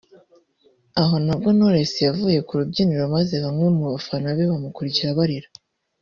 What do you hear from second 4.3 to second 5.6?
be bamukurikira barira